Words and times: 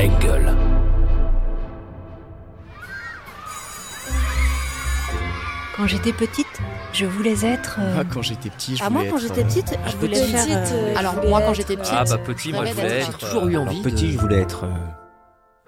Engel. 0.00 0.44
Quand 5.76 5.86
j'étais 5.86 6.12
petite, 6.12 6.46
je 6.92 7.06
voulais 7.06 7.44
être. 7.44 7.76
euh, 7.80 7.96
Ah, 8.00 8.04
quand 8.04 8.22
j'étais 8.22 8.50
petit, 8.50 8.76
je 8.76 8.82
Ah, 8.84 8.88
voulais 8.88 9.04
moi, 9.04 9.10
quand 9.10 9.16
être, 9.16 9.22
j'étais 9.28 9.40
euh, 9.42 9.44
petite, 9.44 9.78
je 9.86 9.96
voulais 9.96 10.20
petite, 10.20 10.36
faire. 10.36 10.46
euh, 10.48 10.92
euh, 10.92 10.94
Alors 10.96 11.12
je 11.12 11.16
voulais 11.18 11.28
moi 11.30 11.40
quand 11.42 11.54
j'étais 11.54 11.76
petite, 11.76 11.94
Ah 11.96 12.04
bah 12.04 12.18
petit, 12.18 12.52
moi 12.52 12.64
je 12.66 12.72
voulais 12.74 12.86
être. 13.00 13.18
j'ai 13.20 13.26
toujours 13.26 13.46
eu 13.48 13.56
euh, 13.56 13.60
envie 13.60 13.70
alors, 13.80 13.82
petit, 13.82 14.06
de- 14.08 14.12
je 14.12 14.18
voulais 14.18 14.40
être. 14.40 14.64
euh, 14.64 14.74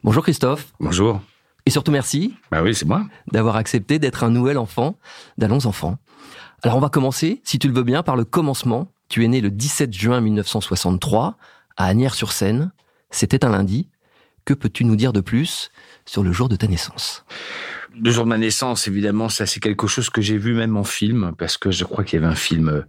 Bonjour 0.05 0.23
Christophe, 0.23 0.73
Bonjour. 0.80 1.21
et 1.64 1.71
surtout 1.71 1.93
merci 1.93 2.35
Bah 2.51 2.62
oui, 2.62 2.75
c'est 2.75 2.85
moi. 2.87 3.05
d'avoir 3.30 3.57
accepté 3.57 3.99
d'être 3.99 4.25
un 4.25 4.30
nouvel 4.30 4.59
enfant 4.59 4.96
d'Allons 5.39 5.64
Enfants. 5.67 5.96
Alors 6.62 6.77
on 6.77 6.80
va 6.80 6.89
commencer, 6.91 7.41
si 7.45 7.59
tu 7.59 7.69
le 7.69 7.75
veux 7.75 7.85
bien, 7.85 8.03
par 8.03 8.17
le 8.17 8.25
commencement. 8.25 8.89
Tu 9.09 9.25
es 9.25 9.29
né 9.29 9.41
le 9.41 9.51
17 9.51 9.93
juin 9.93 10.21
1963 10.21 11.37
à 11.77 11.85
Agnières-sur-Seine. 11.87 12.73
C'était 13.11 13.45
un 13.45 13.51
lundi. 13.51 13.89
Que 14.45 14.54
peux-tu 14.54 14.84
nous 14.84 14.96
dire 14.96 15.12
de 15.12 15.20
plus 15.20 15.70
sur 16.05 16.23
le 16.23 16.32
jour 16.32 16.48
de 16.48 16.56
ta 16.56 16.66
naissance? 16.66 17.24
Le 18.02 18.10
jour 18.10 18.24
de 18.24 18.28
ma 18.30 18.38
naissance, 18.38 18.88
évidemment, 18.88 19.28
ça 19.28 19.46
c'est 19.46 19.60
quelque 19.60 19.87
chose 19.87 20.09
que 20.10 20.20
j'ai 20.23 20.38
vu 20.38 20.55
même 20.55 20.77
en 20.77 20.84
film, 20.84 21.33
parce 21.38 21.59
que 21.59 21.70
je 21.70 21.84
crois 21.84 22.05
qu'il 22.05 22.19
y 22.20 22.23
avait 22.24 22.33
un 22.33 22.37
film 22.37 22.69
euh, 22.69 22.83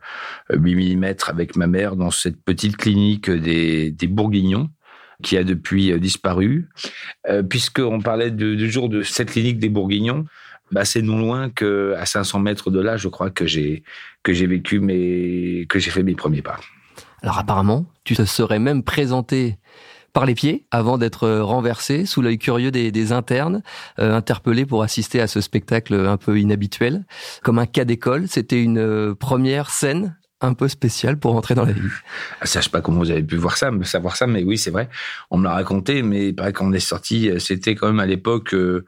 8 0.58 0.96
mm 0.96 1.16
avec 1.28 1.56
ma 1.56 1.68
mère 1.68 1.96
dans 1.96 2.10
cette 2.12 2.42
petite 2.42 2.78
clinique 2.78 3.30
des, 3.30 3.92
des 3.92 4.08
Bourguignons, 4.08 4.70
qui 5.22 5.38
a 5.38 5.44
depuis 5.44 5.92
euh, 5.92 6.00
disparu. 6.00 6.70
Euh, 7.30 7.44
Puisqu'on 7.44 8.00
parlait 8.02 8.32
de- 8.32 8.56
du 8.56 8.72
jour 8.72 8.90
de 8.90 9.04
cette 9.04 9.32
clinique 9.32 9.60
des 9.60 9.70
Bourguignons, 9.70 10.26
bah, 10.72 10.86
c'est 10.86 11.02
non 11.02 11.20
loin 11.20 11.50
que 11.50 11.94
à 11.98 12.06
500 12.06 12.40
mètres 12.40 12.72
de 12.72 12.80
là, 12.80 12.98
je 12.98 13.10
crois 13.10 13.30
que 13.30 13.46
j'ai 13.46 13.84
que 14.24 14.34
j'ai 14.34 14.48
vécu 14.48 14.80
mes 14.80 15.66
que 15.70 15.78
j'ai 15.80 15.92
fait 15.92 16.02
mes 16.04 16.16
premiers 16.16 16.42
pas. 16.42 16.60
Alors 17.22 17.38
apparemment, 17.38 17.86
tu 18.06 18.16
te 18.16 18.24
serais 18.26 18.58
même 18.60 18.84
présenté 18.84 19.58
par 20.14 20.26
les 20.26 20.36
pieds 20.36 20.66
avant 20.72 20.98
d'être 20.98 21.28
renversé 21.40 22.06
sous 22.06 22.22
l'œil 22.22 22.38
curieux 22.38 22.72
des, 22.72 22.92
des 22.92 23.12
internes, 23.12 23.62
euh, 24.00 24.16
interpellés 24.16 24.66
pour 24.66 24.84
assister 24.84 25.20
à 25.20 25.28
ce 25.28 25.42
spectacle 25.42 25.96
un 25.96 26.18
peu 26.18 26.40
inhabituel. 26.40 27.06
Comme 27.42 27.60
un 27.60 27.66
cas 27.66 27.84
d'école, 27.84 28.28
c'était 28.28 28.62
une 28.62 28.78
euh, 28.78 29.16
première 29.16 29.70
scène 29.70 30.16
un 30.44 30.54
peu 30.54 30.68
spéciale 30.68 31.18
pour 31.18 31.36
entrer 31.36 31.56
dans 31.56 31.66
la 31.66 31.72
vie. 31.72 31.82
Ah, 32.42 32.46
ça, 32.46 32.60
je 32.60 32.66
sais 32.66 32.70
pas 32.70 32.82
comment 32.82 33.00
vous 33.00 33.12
avez 33.12 33.24
pu 33.24 33.38
voir 33.38 33.56
ça, 33.58 33.72
me 33.72 33.84
savoir 33.84 34.18
ça, 34.18 34.28
mais 34.28 34.44
oui, 34.44 34.58
c'est 34.58 34.72
vrai. 34.72 34.90
On 35.32 35.38
me 35.38 35.46
l'a 35.46 35.54
raconté, 35.54 36.04
mais 36.04 36.28
il 36.30 36.36
paraît 36.36 36.52
qu'on 36.52 36.74
est 36.74 36.80
sorti, 36.80 37.30
euh, 37.30 37.40
c'était 37.40 37.76
quand 37.76 37.88
même 37.88 38.02
à 38.02 38.06
l'époque, 38.06 38.54
euh, 38.54 38.86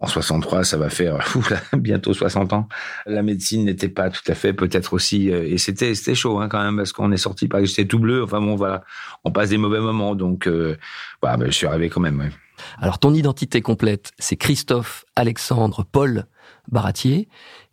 en 0.00 0.06
63, 0.06 0.64
ça 0.64 0.78
va 0.78 0.88
faire 0.88 1.18
bientôt 1.76 2.14
60 2.14 2.54
ans. 2.54 2.68
La 3.06 3.22
médecine 3.22 3.64
n'était 3.64 3.90
pas 3.90 4.08
tout 4.08 4.22
à 4.26 4.34
fait, 4.34 4.54
peut-être 4.54 4.94
aussi, 4.94 5.30
euh, 5.30 5.46
et 5.46 5.58
c'était 5.58 5.94
c'était 5.94 6.14
chaud 6.14 6.40
hein, 6.40 6.48
quand 6.48 6.62
même, 6.62 6.76
parce 6.76 6.92
qu'on 6.92 7.12
est 7.12 7.18
sorti, 7.18 7.48
par 7.48 7.64
j'étais 7.64 7.84
tout 7.84 7.98
bleu. 7.98 8.24
Enfin 8.24 8.40
bon, 8.40 8.56
voilà, 8.56 8.82
on 9.24 9.30
passe 9.30 9.50
des 9.50 9.58
mauvais 9.58 9.80
moments, 9.80 10.14
donc 10.14 10.48
euh, 10.48 10.78
voilà, 11.20 11.36
mais 11.36 11.46
je 11.46 11.52
suis 11.52 11.66
arrivé 11.66 11.90
quand 11.90 12.00
même. 12.00 12.30
Alors 12.78 12.98
ton 12.98 13.12
identité 13.12 13.60
complète, 13.60 14.12
c'est 14.18 14.36
Christophe 14.36 15.04
Alexandre 15.16 15.84
Paul 15.84 16.26
Baratier. 16.68 17.28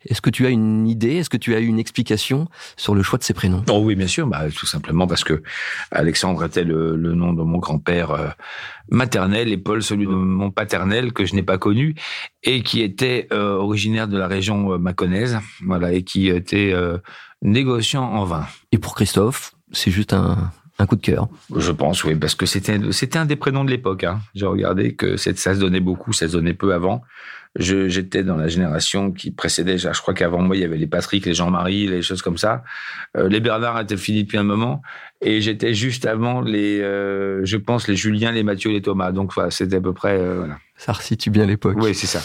Est-ce 0.06 0.20
que 0.20 0.30
tu 0.30 0.46
as 0.46 0.50
une 0.50 0.86
idée, 0.86 1.16
est-ce 1.16 1.30
que 1.30 1.36
tu 1.36 1.54
as 1.54 1.60
eu 1.60 1.66
une 1.66 1.78
explication 1.78 2.46
sur 2.76 2.94
le 2.94 3.02
choix 3.02 3.18
de 3.18 3.24
ces 3.24 3.34
prénoms? 3.34 3.64
Oh 3.68 3.80
oui, 3.82 3.96
bien 3.96 4.06
sûr, 4.06 4.26
bah, 4.26 4.44
tout 4.54 4.66
simplement 4.66 5.06
parce 5.06 5.24
que 5.24 5.42
Alexandre 5.90 6.44
était 6.44 6.64
le, 6.64 6.96
le 6.96 7.14
nom 7.14 7.32
de 7.32 7.42
mon 7.42 7.58
grand-père 7.58 8.12
euh, 8.12 8.28
maternel 8.90 9.52
et 9.52 9.56
Paul 9.56 9.82
celui 9.82 10.06
de 10.06 10.12
mon 10.12 10.50
paternel 10.50 11.12
que 11.12 11.24
je 11.24 11.34
n'ai 11.34 11.42
pas 11.42 11.58
connu 11.58 11.94
et 12.42 12.62
qui 12.62 12.80
était 12.82 13.26
euh, 13.32 13.54
originaire 13.54 14.08
de 14.08 14.16
la 14.16 14.28
région 14.28 14.72
euh, 14.72 14.78
mâconnaise, 14.78 15.38
voilà, 15.64 15.92
et 15.92 16.02
qui 16.02 16.28
était 16.28 16.70
euh, 16.72 16.98
négociant 17.42 18.04
en 18.04 18.24
vin. 18.24 18.46
Et 18.72 18.78
pour 18.78 18.94
Christophe, 18.94 19.52
c'est 19.72 19.90
juste 19.90 20.12
un, 20.12 20.52
un 20.80 20.86
coup 20.86 20.96
de 20.96 21.00
cœur. 21.02 21.28
Je 21.56 21.72
pense, 21.72 22.04
oui, 22.04 22.14
parce 22.14 22.34
que 22.34 22.46
c'était 22.46 22.78
c'était 22.92 23.18
un 23.18 23.26
des 23.26 23.36
prénoms 23.36 23.64
de 23.64 23.70
l'époque. 23.70 24.04
Hein. 24.04 24.20
J'ai 24.34 24.46
regardé 24.46 24.94
que 24.94 25.16
ça 25.16 25.32
se 25.34 25.58
donnait 25.58 25.80
beaucoup, 25.80 26.12
ça 26.12 26.28
se 26.28 26.32
donnait 26.32 26.54
peu 26.54 26.72
avant. 26.72 27.02
Je- 27.58 27.88
J'étais 27.88 28.22
dans 28.22 28.36
la 28.36 28.46
génération 28.46 29.10
qui 29.10 29.30
précédait. 29.32 29.78
Je 29.78 29.88
crois 30.00 30.14
qu'avant 30.14 30.40
moi, 30.42 30.54
il 30.54 30.60
y 30.60 30.64
avait 30.64 30.76
les 30.76 30.86
Patrick, 30.86 31.24
les 31.26 31.34
Jean-Marie, 31.34 31.88
les 31.88 32.02
choses 32.02 32.22
comme 32.22 32.38
ça. 32.38 32.62
Euh, 33.16 33.28
les 33.28 33.40
Bernard 33.40 33.80
étaient 33.80 33.96
finis 33.96 34.22
depuis 34.24 34.38
un 34.38 34.42
moment, 34.44 34.82
et 35.20 35.40
j'étais 35.40 35.74
juste 35.74 36.06
avant 36.06 36.40
les, 36.42 36.80
euh, 36.80 37.40
je 37.44 37.56
pense, 37.56 37.88
les 37.88 37.96
Julien, 37.96 38.30
les 38.30 38.42
Mathieu, 38.44 38.70
les 38.70 38.82
Thomas. 38.82 39.10
Donc 39.10 39.32
voilà, 39.34 39.50
c'était 39.50 39.76
à 39.76 39.80
peu 39.80 39.92
près. 39.94 40.16
euh, 40.18 40.36
voilà. 40.40 40.58
Ça 40.76 40.92
resitue 40.92 41.30
bien 41.30 41.46
l'époque. 41.46 41.76
Oui, 41.80 41.94
c'est 41.94 42.06
ça. 42.06 42.20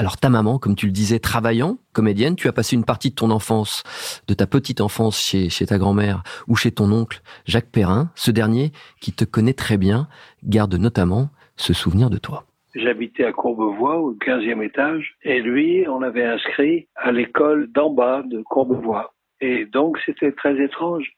Alors 0.00 0.16
ta 0.16 0.28
maman, 0.28 0.60
comme 0.60 0.76
tu 0.76 0.86
le 0.86 0.92
disais, 0.92 1.18
travaillant, 1.18 1.76
comédienne, 1.92 2.36
tu 2.36 2.46
as 2.46 2.52
passé 2.52 2.76
une 2.76 2.84
partie 2.84 3.10
de 3.10 3.16
ton 3.16 3.32
enfance, 3.32 3.82
de 4.28 4.34
ta 4.34 4.46
petite 4.46 4.80
enfance 4.80 5.20
chez, 5.20 5.66
ta 5.66 5.76
grand-mère 5.76 6.22
ou 6.46 6.54
chez 6.54 6.70
ton 6.70 6.92
oncle 6.92 7.18
Jacques 7.46 7.72
Perrin. 7.72 8.08
Ce 8.14 8.30
dernier, 8.30 8.70
qui 9.00 9.10
te 9.10 9.24
connaît 9.24 9.54
très 9.54 9.76
bien, 9.76 10.06
garde 10.44 10.76
notamment 10.76 11.30
ce 11.56 11.72
souvenir 11.72 12.10
de 12.10 12.18
toi. 12.18 12.44
J'habitais 12.76 13.24
à 13.24 13.32
Courbevoie, 13.32 13.98
au 13.98 14.14
15e 14.14 14.64
étage, 14.64 15.16
et 15.24 15.40
lui, 15.40 15.84
on 15.88 15.98
l'avait 15.98 16.26
inscrit 16.26 16.86
à 16.94 17.10
l'école 17.10 17.66
d'en 17.72 17.90
bas 17.90 18.22
de 18.24 18.40
Courbevoie. 18.42 19.14
Et 19.40 19.66
donc, 19.66 19.98
c'était 20.06 20.30
très 20.30 20.62
étrange, 20.62 21.10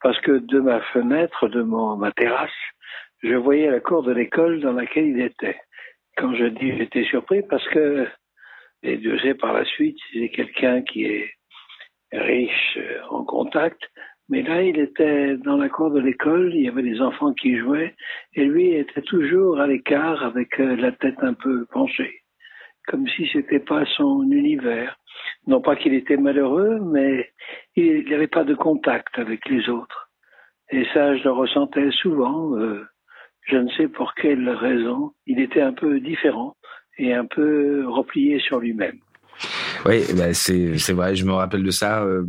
parce 0.00 0.20
que 0.20 0.38
de 0.38 0.60
ma 0.60 0.80
fenêtre, 0.92 1.48
de 1.48 1.62
ma 1.62 2.12
terrasse, 2.12 2.50
je 3.24 3.34
voyais 3.34 3.68
la 3.68 3.80
cour 3.80 4.04
de 4.04 4.12
l'école 4.12 4.60
dans 4.60 4.74
laquelle 4.74 5.08
il 5.08 5.20
était. 5.20 5.56
Quand 6.16 6.36
je 6.36 6.44
dis 6.44 6.78
j'étais 6.78 7.02
surpris, 7.02 7.42
parce 7.42 7.66
que, 7.70 8.06
et 8.82 8.96
Dieu 8.96 9.18
sait 9.20 9.34
par 9.34 9.52
la 9.52 9.64
suite, 9.64 9.98
c'est 10.12 10.28
quelqu'un 10.28 10.82
qui 10.82 11.04
est 11.04 11.30
riche 12.12 12.78
euh, 12.78 13.00
en 13.10 13.24
contact, 13.24 13.80
mais 14.28 14.42
là, 14.42 14.62
il 14.62 14.78
était 14.78 15.36
dans 15.38 15.56
la 15.56 15.68
cour 15.68 15.90
de 15.90 16.00
l'école, 16.00 16.54
il 16.54 16.62
y 16.62 16.68
avait 16.68 16.82
des 16.82 17.00
enfants 17.00 17.32
qui 17.32 17.56
jouaient, 17.56 17.94
et 18.34 18.44
lui 18.44 18.74
était 18.74 19.02
toujours 19.02 19.58
à 19.58 19.66
l'écart 19.66 20.22
avec 20.22 20.60
euh, 20.60 20.76
la 20.76 20.92
tête 20.92 21.18
un 21.22 21.34
peu 21.34 21.66
penchée, 21.72 22.20
comme 22.86 23.06
si 23.08 23.28
c'était 23.32 23.60
pas 23.60 23.84
son 23.96 24.22
univers. 24.30 24.96
Non 25.46 25.60
pas 25.60 25.76
qu'il 25.76 25.94
était 25.94 26.16
malheureux, 26.16 26.78
mais 26.92 27.30
il 27.74 28.08
n'avait 28.08 28.28
pas 28.28 28.44
de 28.44 28.54
contact 28.54 29.18
avec 29.18 29.48
les 29.48 29.68
autres. 29.68 30.10
Et 30.70 30.84
ça, 30.92 31.16
je 31.16 31.24
le 31.24 31.32
ressentais 31.32 31.90
souvent. 31.90 32.54
euh, 32.56 32.84
je 33.46 33.56
ne 33.56 33.70
sais 33.70 33.88
pour 33.88 34.14
quelle 34.14 34.48
raison. 34.50 35.12
Il 35.26 35.40
était 35.40 35.62
un 35.62 35.72
peu 35.72 36.00
différent 36.00 36.54
et 36.98 37.14
un 37.14 37.24
peu 37.26 37.84
replié 37.88 38.38
sur 38.40 38.58
lui-même. 38.58 38.98
Oui, 39.86 40.02
bah 40.16 40.34
c'est 40.34 40.92
vrai. 40.92 41.14
Je 41.14 41.24
me 41.24 41.32
rappelle 41.32 41.62
de 41.62 41.70
ça. 41.70 42.02
euh, 42.02 42.24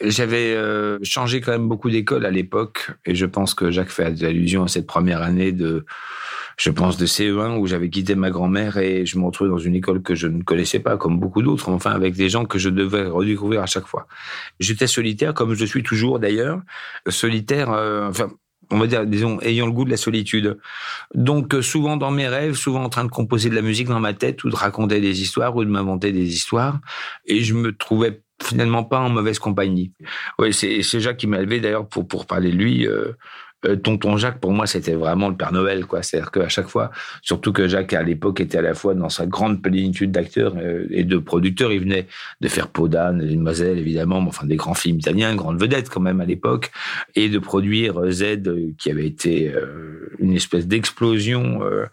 J'avais 0.00 0.54
euh, 0.54 0.98
changé 1.02 1.40
quand 1.40 1.52
même 1.52 1.66
beaucoup 1.68 1.90
d'écoles 1.90 2.26
à 2.26 2.30
l'époque, 2.30 2.90
et 3.06 3.14
je 3.14 3.26
pense 3.26 3.54
que 3.54 3.70
Jacques 3.70 3.90
fait 3.90 4.04
allusion 4.22 4.62
à 4.64 4.68
cette 4.68 4.86
première 4.86 5.22
année 5.22 5.50
de, 5.52 5.86
je 6.58 6.70
pense, 6.70 6.98
de 6.98 7.06
CE1 7.06 7.58
où 7.58 7.66
j'avais 7.66 7.88
quitté 7.88 8.14
ma 8.14 8.30
grand-mère 8.30 8.76
et 8.76 9.06
je 9.06 9.18
me 9.18 9.24
retrouvais 9.24 9.50
dans 9.50 9.58
une 9.58 9.74
école 9.74 10.02
que 10.02 10.14
je 10.14 10.28
ne 10.28 10.42
connaissais 10.42 10.78
pas, 10.80 10.96
comme 10.98 11.18
beaucoup 11.18 11.42
d'autres, 11.42 11.68
enfin 11.70 11.90
avec 11.92 12.14
des 12.14 12.28
gens 12.28 12.44
que 12.44 12.58
je 12.58 12.68
devais 12.68 13.06
redécouvrir 13.06 13.62
à 13.62 13.66
chaque 13.66 13.86
fois. 13.86 14.06
J'étais 14.60 14.86
solitaire, 14.86 15.34
comme 15.34 15.54
je 15.54 15.64
suis 15.64 15.82
toujours 15.82 16.18
d'ailleurs, 16.20 16.60
solitaire. 17.08 17.72
euh, 17.72 18.08
enfin, 18.08 18.28
on 18.70 18.78
va 18.78 18.86
dire, 18.86 19.06
disons, 19.06 19.40
ayant 19.40 19.66
le 19.66 19.72
goût 19.72 19.84
de 19.84 19.90
la 19.90 19.96
solitude. 19.96 20.58
Donc, 21.14 21.54
euh, 21.54 21.62
souvent 21.62 21.96
dans 21.96 22.10
mes 22.10 22.28
rêves, 22.28 22.54
souvent 22.54 22.84
en 22.84 22.88
train 22.88 23.04
de 23.04 23.10
composer 23.10 23.48
de 23.50 23.54
la 23.54 23.62
musique 23.62 23.88
dans 23.88 24.00
ma 24.00 24.14
tête 24.14 24.44
ou 24.44 24.50
de 24.50 24.56
raconter 24.56 25.00
des 25.00 25.22
histoires 25.22 25.56
ou 25.56 25.64
de 25.64 25.70
m'inventer 25.70 26.12
des 26.12 26.32
histoires. 26.32 26.80
Et 27.26 27.40
je 27.40 27.54
me 27.54 27.76
trouvais 27.76 28.22
finalement 28.42 28.84
pas 28.84 29.00
en 29.00 29.10
mauvaise 29.10 29.38
compagnie. 29.38 29.92
Oui, 30.38 30.52
c'est 30.52 31.00
Jacques 31.00 31.16
qui 31.16 31.26
m'a 31.26 31.38
élevé 31.38 31.60
d'ailleurs 31.60 31.88
pour 31.88 32.06
pour 32.06 32.26
parler 32.26 32.50
de 32.50 32.56
lui. 32.56 32.86
Euh, 32.86 33.12
euh, 33.66 33.76
tonton 33.76 34.16
Jacques, 34.16 34.40
pour 34.40 34.52
moi, 34.52 34.66
c'était 34.66 34.94
vraiment 34.94 35.28
le 35.28 35.36
Père 35.36 35.52
Noël, 35.52 35.86
quoi. 35.86 36.02
C'est-à-dire 36.02 36.30
qu'à 36.30 36.48
chaque 36.48 36.68
fois, 36.68 36.90
surtout 37.22 37.52
que 37.52 37.66
Jacques, 37.66 37.92
à 37.92 38.02
l'époque, 38.02 38.40
était 38.40 38.58
à 38.58 38.62
la 38.62 38.74
fois 38.74 38.94
dans 38.94 39.08
sa 39.08 39.26
grande 39.26 39.62
plénitude 39.62 40.12
d'acteurs 40.12 40.54
euh, 40.56 40.86
et 40.90 41.04
de 41.04 41.18
producteurs. 41.18 41.72
Il 41.72 41.80
venait 41.80 42.06
de 42.40 42.48
faire 42.48 42.68
Peau 42.68 42.88
d'âne, 42.88 43.22
Les 43.22 43.34
Demoiselles, 43.34 43.78
évidemment, 43.78 44.20
mais 44.20 44.28
enfin 44.28 44.46
des 44.46 44.56
grands 44.56 44.74
films 44.74 44.98
italiens, 44.98 45.34
grande 45.34 45.60
vedette 45.60 45.88
quand 45.90 46.00
même 46.00 46.20
à 46.20 46.24
l'époque, 46.24 46.70
et 47.14 47.28
de 47.28 47.38
produire 47.38 48.00
euh, 48.00 48.10
Z, 48.10 48.22
euh, 48.46 48.72
qui 48.78 48.90
avait 48.90 49.06
été 49.06 49.48
euh, 49.48 50.10
une 50.18 50.34
espèce 50.34 50.66
d'explosion. 50.66 51.62
euh, 51.64 51.86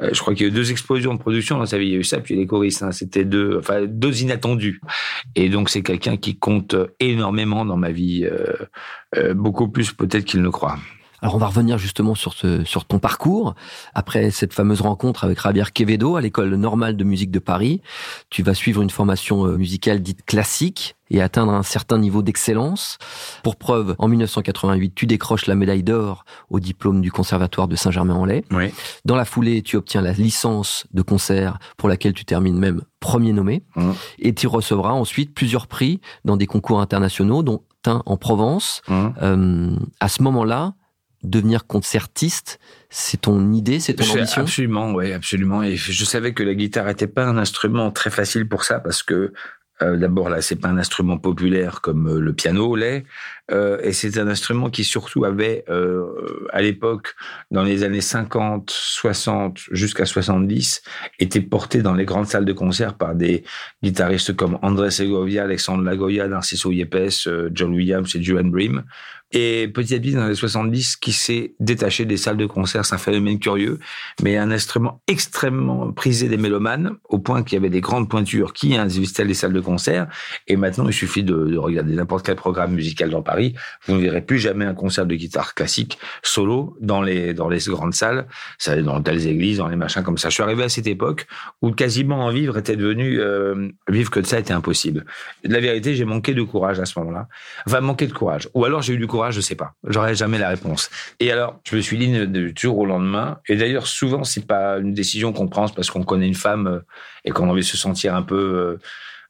je 0.00 0.18
crois 0.20 0.34
qu'il 0.34 0.46
y 0.46 0.48
a 0.48 0.52
eu 0.52 0.54
deux 0.54 0.70
explosions 0.70 1.14
de 1.14 1.18
production 1.18 1.58
dans 1.58 1.66
sa 1.66 1.78
vie. 1.78 1.86
Il 1.86 1.92
y 1.92 1.96
a 1.96 1.98
eu 1.98 2.04
ça, 2.04 2.20
puis 2.20 2.36
les 2.36 2.46
choristes. 2.46 2.82
hein. 2.82 2.92
C'était 2.92 3.24
deux, 3.24 3.58
enfin 3.58 3.84
deux 3.86 4.22
inattendus. 4.22 4.80
Et 5.34 5.48
donc 5.48 5.68
c'est 5.68 5.82
quelqu'un 5.82 6.16
qui 6.16 6.36
compte 6.38 6.74
énormément 6.98 7.64
dans 7.64 7.76
ma 7.76 7.90
vie, 7.90 8.26
beaucoup 9.34 9.68
plus 9.68 9.92
peut-être 9.92 10.24
qu'il 10.24 10.42
ne 10.42 10.48
croit. 10.48 10.76
Alors 11.22 11.34
on 11.34 11.38
va 11.38 11.46
revenir 11.46 11.78
justement 11.78 12.14
sur, 12.14 12.32
ce, 12.32 12.64
sur 12.64 12.84
ton 12.84 12.98
parcours. 12.98 13.54
Après 13.94 14.30
cette 14.30 14.54
fameuse 14.54 14.80
rencontre 14.80 15.24
avec 15.24 15.42
Javier 15.42 15.64
Quevedo 15.72 16.16
à 16.16 16.20
l'école 16.20 16.54
normale 16.54 16.96
de 16.96 17.04
musique 17.04 17.30
de 17.30 17.38
Paris, 17.38 17.82
tu 18.30 18.42
vas 18.42 18.54
suivre 18.54 18.82
une 18.82 18.90
formation 18.90 19.46
euh, 19.46 19.56
musicale 19.56 20.00
dite 20.00 20.24
classique 20.24 20.96
et 21.10 21.20
atteindre 21.20 21.52
un 21.52 21.64
certain 21.64 21.98
niveau 21.98 22.22
d'excellence. 22.22 22.96
Pour 23.42 23.56
preuve, 23.56 23.96
en 23.98 24.06
1988, 24.06 24.94
tu 24.94 25.06
décroches 25.06 25.46
la 25.46 25.56
médaille 25.56 25.82
d'or 25.82 26.24
au 26.50 26.60
diplôme 26.60 27.00
du 27.00 27.10
Conservatoire 27.10 27.66
de 27.66 27.74
Saint-Germain-en-Laye. 27.74 28.44
Oui. 28.52 28.72
Dans 29.04 29.16
la 29.16 29.24
foulée, 29.24 29.62
tu 29.62 29.76
obtiens 29.76 30.02
la 30.02 30.12
licence 30.12 30.86
de 30.92 31.02
concert 31.02 31.58
pour 31.76 31.88
laquelle 31.88 32.12
tu 32.12 32.24
termines 32.24 32.58
même 32.58 32.82
premier 33.00 33.32
nommé. 33.32 33.64
Mhm. 33.74 33.94
Et 34.20 34.34
tu 34.34 34.46
recevras 34.46 34.92
ensuite 34.92 35.34
plusieurs 35.34 35.66
prix 35.66 36.00
dans 36.24 36.36
des 36.36 36.46
concours 36.46 36.80
internationaux, 36.80 37.42
dont 37.42 37.62
en 37.86 38.16
Provence. 38.16 38.82
Hum. 38.88 39.14
Euh, 39.22 39.76
à 40.00 40.08
ce 40.08 40.22
moment-là, 40.22 40.74
devenir 41.22 41.66
concertiste, 41.66 42.58
c'est 42.88 43.22
ton 43.22 43.52
idée, 43.52 43.80
c'est 43.80 43.94
ton 43.94 44.10
ambition? 44.10 44.42
Absolument, 44.42 44.92
oui, 44.92 45.12
absolument. 45.12 45.62
Et 45.62 45.76
je 45.76 46.04
savais 46.04 46.32
que 46.32 46.42
la 46.42 46.54
guitare 46.54 46.86
n'était 46.86 47.06
pas 47.06 47.24
un 47.24 47.36
instrument 47.36 47.90
très 47.90 48.10
facile 48.10 48.48
pour 48.48 48.64
ça 48.64 48.80
parce 48.80 49.02
que 49.02 49.32
euh, 49.82 49.96
D'abord, 49.96 50.28
là, 50.28 50.40
c'est 50.40 50.56
pas 50.56 50.68
un 50.68 50.78
instrument 50.78 51.18
populaire 51.18 51.80
comme 51.80 52.08
euh, 52.08 52.20
le 52.20 52.32
piano 52.32 52.76
l'est, 52.76 53.04
euh, 53.50 53.78
et 53.82 53.92
c'est 53.92 54.18
un 54.18 54.28
instrument 54.28 54.70
qui 54.70 54.84
surtout 54.84 55.24
avait, 55.24 55.64
à 56.52 56.62
l'époque, 56.62 57.14
dans 57.50 57.64
les 57.64 57.82
années 57.82 58.00
50, 58.00 58.70
60 58.70 59.58
jusqu'à 59.72 60.06
70, 60.06 60.82
été 61.18 61.40
porté 61.40 61.82
dans 61.82 61.94
les 61.94 62.04
grandes 62.04 62.26
salles 62.26 62.44
de 62.44 62.52
concert 62.52 62.94
par 62.94 63.14
des 63.14 63.42
guitaristes 63.82 64.36
comme 64.36 64.58
André 64.62 64.90
Segovia, 64.90 65.44
Alexandre 65.44 65.82
Lagoya, 65.82 66.28
Narciso 66.28 66.70
Yepes, 66.70 67.28
John 67.52 67.74
Williams 67.74 68.14
et 68.14 68.22
Joan 68.22 68.50
Brim. 68.50 68.84
Et 69.32 69.68
petit 69.68 69.94
à 69.94 70.00
petit, 70.00 70.12
dans 70.12 70.26
les 70.26 70.34
70, 70.34 70.96
qui 70.96 71.12
s'est 71.12 71.54
détaché 71.60 72.04
des 72.04 72.16
salles 72.16 72.36
de 72.36 72.46
concert, 72.46 72.84
c'est 72.84 72.96
un 72.96 72.98
phénomène 72.98 73.38
curieux, 73.38 73.78
mais 74.22 74.36
un 74.36 74.50
instrument 74.50 75.02
extrêmement 75.06 75.92
prisé 75.92 76.28
des 76.28 76.36
mélomanes, 76.36 76.96
au 77.08 77.20
point 77.20 77.44
qu'il 77.44 77.54
y 77.54 77.58
avait 77.58 77.70
des 77.70 77.80
grandes 77.80 78.08
pointures 78.08 78.52
qui 78.52 78.76
installent 78.76 79.28
les 79.28 79.34
salles 79.34 79.52
de 79.52 79.60
concert. 79.60 79.69
Et 80.46 80.56
maintenant, 80.56 80.86
il 80.86 80.92
suffit 80.92 81.22
de, 81.22 81.46
de 81.46 81.56
regarder 81.56 81.94
n'importe 81.94 82.26
quel 82.26 82.36
programme 82.36 82.72
musical 82.72 83.10
dans 83.10 83.22
Paris, 83.22 83.54
vous 83.86 83.94
ne 83.94 84.00
verrez 84.00 84.20
plus 84.20 84.38
jamais 84.38 84.64
un 84.64 84.74
concert 84.74 85.06
de 85.06 85.14
guitare 85.14 85.54
classique 85.54 85.98
solo 86.22 86.76
dans 86.80 87.02
les 87.02 87.34
dans 87.34 87.48
les 87.48 87.60
grandes 87.66 87.94
salles, 87.94 88.26
dans 88.82 89.00
telles 89.02 89.26
églises, 89.26 89.58
dans 89.58 89.68
les 89.68 89.76
machins 89.76 90.02
comme 90.02 90.18
ça. 90.18 90.28
Je 90.28 90.34
suis 90.34 90.42
arrivé 90.42 90.64
à 90.64 90.68
cette 90.68 90.86
époque 90.86 91.26
où 91.62 91.70
quasiment 91.72 92.26
en 92.26 92.30
vivre 92.30 92.58
était 92.58 92.76
devenu 92.76 93.20
euh, 93.20 93.68
vivre 93.88 94.10
que 94.10 94.20
de 94.20 94.26
ça 94.26 94.38
était 94.38 94.52
impossible. 94.52 95.04
La 95.44 95.60
vérité, 95.60 95.94
j'ai 95.94 96.04
manqué 96.04 96.34
de 96.34 96.42
courage 96.42 96.80
à 96.80 96.84
ce 96.84 96.98
moment-là. 96.98 97.28
Enfin, 97.66 97.80
manqué 97.80 98.06
de 98.06 98.12
courage. 98.12 98.48
Ou 98.54 98.64
alors 98.64 98.82
j'ai 98.82 98.94
eu 98.94 98.98
du 98.98 99.06
courage 99.06 99.20
je 99.30 99.40
sais 99.40 99.54
pas. 99.54 99.74
J'aurais 99.86 100.14
jamais 100.14 100.38
la 100.38 100.48
réponse. 100.48 100.90
Et 101.18 101.30
alors, 101.32 101.60
je 101.64 101.76
me 101.76 101.80
suis 101.80 101.98
dit 101.98 102.26
du 102.26 102.52
jour 102.56 102.78
au 102.78 102.86
lendemain. 102.86 103.38
Et 103.48 103.56
d'ailleurs, 103.56 103.86
souvent, 103.86 104.24
c'est 104.24 104.46
pas 104.46 104.78
une 104.78 104.92
décision 104.92 105.32
qu'on 105.32 105.48
prend 105.48 105.68
parce 105.68 105.90
qu'on 105.90 106.04
connaît 106.04 106.28
une 106.28 106.34
femme 106.34 106.66
euh, 106.66 106.80
et 107.24 107.30
qu'on 107.30 107.48
a 107.48 107.52
envie 107.52 107.62
de 107.62 107.66
se 107.66 107.76
sentir 107.76 108.14
un 108.14 108.22
peu, 108.22 108.36
euh, 108.36 108.80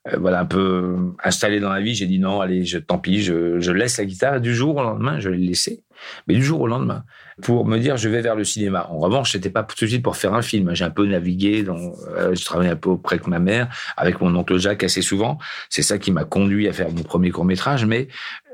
euh, 0.07 0.17
voilà, 0.19 0.39
un 0.41 0.45
peu 0.45 0.95
installé 1.23 1.59
dans 1.59 1.69
la 1.69 1.81
vie. 1.81 1.93
J'ai 1.93 2.07
dit 2.07 2.19
non, 2.19 2.41
allez, 2.41 2.65
je, 2.65 2.77
tant 2.77 2.97
pis, 2.97 3.21
je, 3.21 3.59
je 3.59 3.71
laisse 3.71 3.97
la 3.97 4.05
guitare. 4.05 4.41
du 4.41 4.55
jour 4.55 4.77
au 4.77 4.83
lendemain, 4.83 5.19
je 5.19 5.29
l'ai 5.29 5.45
laissée. 5.47 5.83
Mais 6.27 6.33
du 6.33 6.43
jour 6.43 6.61
au 6.61 6.67
lendemain, 6.67 7.03
pour 7.43 7.67
me 7.67 7.77
dire 7.77 7.95
je 7.95 8.09
vais 8.09 8.21
vers 8.21 8.35
le 8.35 8.43
cinéma. 8.43 8.87
En 8.89 8.97
revanche, 8.97 9.33
c'était 9.33 9.51
pas 9.51 9.61
tout 9.61 9.85
de 9.85 9.89
suite 9.89 10.01
pour 10.01 10.17
faire 10.17 10.33
un 10.33 10.41
film. 10.41 10.73
J'ai 10.73 10.83
un 10.83 10.89
peu 10.89 11.05
navigué, 11.05 11.61
dans, 11.61 11.77
je 11.77 12.43
travaillais 12.43 12.71
un 12.71 12.75
peu 12.75 12.89
auprès 12.89 13.19
de 13.19 13.29
ma 13.29 13.37
mère, 13.37 13.67
avec 13.97 14.19
mon 14.19 14.35
oncle 14.35 14.57
Jacques 14.57 14.83
assez 14.83 15.03
souvent. 15.03 15.37
C'est 15.69 15.83
ça 15.83 15.99
qui 15.99 16.11
m'a 16.11 16.23
conduit 16.23 16.67
à 16.67 16.73
faire 16.73 16.91
mon 16.91 17.03
premier 17.03 17.29
court 17.29 17.45
métrage. 17.45 17.85
Mais 17.85 18.07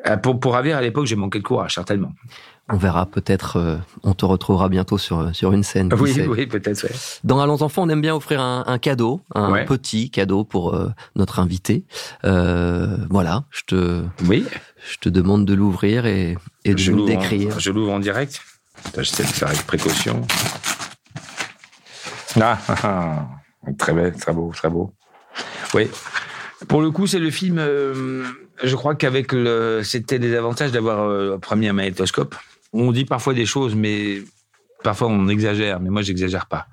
euh, 0.06 0.18
pour, 0.18 0.40
pour 0.40 0.54
Ravir, 0.54 0.78
à 0.78 0.82
l'époque, 0.82 1.06
j'ai 1.06 1.16
manqué 1.16 1.40
de 1.40 1.44
courage, 1.44 1.74
certainement. 1.74 2.12
On 2.70 2.78
verra 2.78 3.06
peut-être, 3.06 3.58
euh, 3.58 3.78
on 4.04 4.14
te 4.14 4.26
retrouvera 4.26 4.68
bientôt 4.68 4.98
sur 4.98 5.34
sur 5.34 5.54
une 5.54 5.64
scène. 5.64 5.94
Oui, 6.00 6.14
oui, 6.28 6.48
peut-être. 6.48 6.84
Ouais. 6.84 6.92
Dans 7.24 7.40
Allons 7.40 7.62
enfants, 7.62 7.84
on 7.84 7.90
aime 7.90 8.02
bien 8.02 8.14
offrir 8.16 8.42
un, 8.42 8.66
un 8.68 8.78
cadeau, 8.78 9.22
un 9.36 9.64
petit 9.66 10.10
cadeau 10.10 10.44
pour 10.44 10.76
euh, 10.76 10.90
notre 11.16 11.40
invité. 11.40 11.86
Euh, 12.26 12.98
voilà, 13.10 13.46
je 13.52 13.62
te, 13.68 14.04
oui, 14.26 14.46
je 14.92 14.98
te 14.98 15.08
demande 15.10 15.46
de 15.46 15.54
l'ouvrir 15.54 16.06
et, 16.06 16.38
et 16.66 16.74
de 16.74 16.92
nous 16.92 17.06
décrire. 17.06 17.60
je 17.60 17.72
l'ouvre 17.72 17.94
en 17.94 18.00
direct. 18.00 18.42
J'essaie 18.98 19.24
de 19.24 19.30
faire 19.30 19.48
avec 19.48 19.66
précaution. 19.66 20.22
Ah, 22.40 22.58
ah, 22.68 22.76
ah, 22.84 23.28
très 23.78 23.94
belle, 23.94 24.16
très 24.16 24.34
beau, 24.34 24.52
très 24.54 24.70
beau. 24.70 24.94
Oui. 25.74 25.90
Pour 26.68 26.82
le 26.82 26.92
coup, 26.92 27.08
c'est 27.08 27.20
le 27.20 27.32
film 27.32 27.60
je 28.64 28.76
crois 28.76 28.96
qu'avec 28.96 29.32
le, 29.32 29.82
c'était 29.84 30.20
des 30.20 30.36
avantages 30.36 30.72
d'avoir 30.72 31.08
euh, 31.08 31.38
premier 31.38 31.70
un 31.70 31.74
magnétoscope. 31.74 32.36
On 32.74 32.92
dit 32.92 33.06
parfois 33.06 33.34
des 33.34 33.46
choses, 33.46 33.76
mais 33.76 34.22
parfois 34.84 35.08
on 35.08 35.28
exagère. 35.28 35.80
Mais 35.80 35.90
moi, 35.90 36.02
j'exagère 36.02 36.48
pas. 36.48 36.68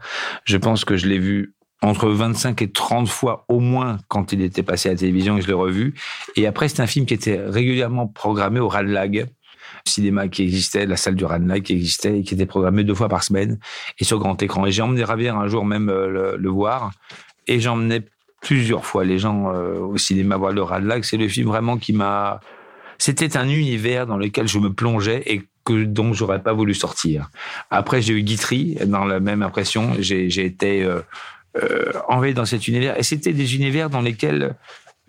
Je 0.44 0.56
pense 0.56 0.84
que 0.84 0.96
je 0.96 1.06
l'ai 1.06 1.18
vu 1.18 1.54
entre 1.82 2.08
25 2.08 2.62
et 2.62 2.70
30 2.70 3.08
fois 3.08 3.44
au 3.48 3.60
moins 3.60 3.98
quand 4.08 4.32
il 4.32 4.40
était 4.40 4.62
passé 4.62 4.88
à 4.88 4.92
la 4.92 4.98
télévision 4.98 5.36
et 5.36 5.42
je 5.42 5.46
l'ai 5.46 5.52
revu. 5.52 5.94
Et 6.36 6.46
après, 6.46 6.68
c'est 6.68 6.80
un 6.80 6.86
film 6.86 7.04
qui 7.06 7.14
était 7.14 7.40
régulièrement 7.44 8.06
programmé 8.06 8.58
au 8.60 8.68
Radlag, 8.68 9.26
cinéma 9.86 10.28
qui 10.28 10.42
existait, 10.42 10.86
la 10.86 10.96
salle 10.96 11.14
du 11.14 11.24
Radlag 11.24 11.62
qui 11.62 11.74
existait 11.74 12.20
et 12.20 12.22
qui 12.22 12.34
était 12.34 12.46
programmé 12.46 12.84
deux 12.84 12.94
fois 12.94 13.08
par 13.08 13.22
semaine 13.22 13.58
et 13.98 14.04
sur 14.04 14.18
grand 14.18 14.40
écran. 14.42 14.64
Et 14.64 14.72
j'ai 14.72 14.82
emmené 14.82 15.04
Ravière 15.04 15.36
un 15.36 15.46
jour 15.46 15.64
même 15.66 15.90
euh, 15.90 16.08
le, 16.08 16.36
le 16.38 16.48
voir 16.48 16.92
et 17.46 17.60
j'emmenais 17.60 18.02
plusieurs 18.40 18.84
fois 18.84 19.04
les 19.04 19.18
gens 19.18 19.52
euh, 19.52 19.78
au 19.78 19.98
cinéma 19.98 20.36
voir 20.36 20.52
le 20.52 20.62
Radlag. 20.62 21.02
C'est 21.02 21.16
le 21.16 21.28
film 21.28 21.48
vraiment 21.48 21.76
qui 21.78 21.92
m'a. 21.92 22.40
C'était 22.98 23.36
un 23.36 23.48
univers 23.48 24.06
dans 24.06 24.16
lequel 24.16 24.48
je 24.48 24.58
me 24.58 24.72
plongeais 24.72 25.22
et 25.26 25.42
que 25.64 25.84
dont 25.84 26.12
j'aurais 26.12 26.42
pas 26.42 26.52
voulu 26.52 26.74
sortir. 26.74 27.30
Après, 27.70 28.02
j'ai 28.02 28.14
eu 28.14 28.22
Guitry 28.22 28.76
dans 28.86 29.04
la 29.04 29.20
même 29.20 29.42
impression. 29.42 29.92
J'ai 29.98 30.44
été 30.44 30.84
euh, 30.84 31.00
euh, 31.62 31.92
envahi 32.08 32.34
dans 32.34 32.44
cet 32.44 32.68
univers 32.68 32.98
et 32.98 33.02
c'était 33.02 33.32
des 33.32 33.56
univers 33.56 33.90
dans 33.90 34.02
lesquels 34.02 34.56